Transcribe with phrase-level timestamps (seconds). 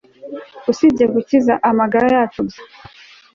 [0.71, 2.61] usibye gukiza amagara yacu gusa